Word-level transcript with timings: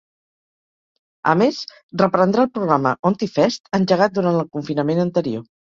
A 1.33 1.35
més, 1.43 1.59
reprendrà 2.03 2.47
el 2.47 2.51
programa 2.57 2.97
‘Ontifest’ 3.13 3.73
engegat 3.81 4.19
durant 4.19 4.45
el 4.45 4.53
confinament 4.59 5.09
anterior. 5.11 5.51